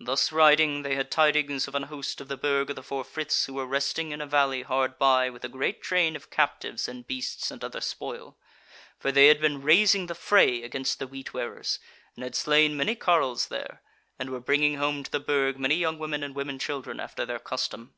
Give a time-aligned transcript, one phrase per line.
[0.00, 3.44] Thus riding they had tidings of an host of the Burg of the Four Friths
[3.44, 7.06] who were resting in a valley hard by with a great train of captives and
[7.06, 8.38] beasts and other spoil:
[8.98, 11.78] for they had been raising the fray against the Wheat wearers,
[12.16, 13.82] and had slain many carles there,
[14.18, 17.38] and were bringing home to the Burg many young women and women children, after their
[17.38, 17.92] custom.